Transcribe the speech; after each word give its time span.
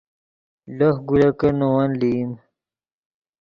لوہ 0.77 0.97
گولکے 1.07 1.49
نے 1.57 1.67
ون 1.73 1.91
لئیم 1.99 2.31